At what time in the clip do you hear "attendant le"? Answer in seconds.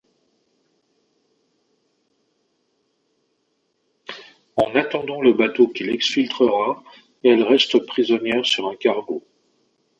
4.75-5.31